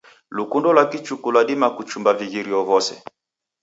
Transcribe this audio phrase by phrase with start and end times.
[0.35, 2.93] Lukundo lwa kichuku lwadima kuchumba vighirio vose.